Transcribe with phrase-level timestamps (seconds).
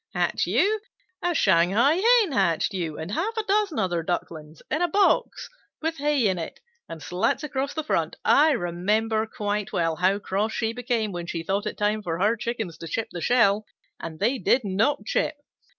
[0.15, 0.79] "Hatch you?
[1.21, 5.47] A Shanghai Hen hatched you and half a dozen other Ducklings in a box
[5.79, 8.15] with hay in it and slats across the front.
[8.25, 12.35] I remember quite well how cross she became when she thought it time for her
[12.35, 13.63] Chickens to chip the shell,
[13.99, 15.35] and they did not chip.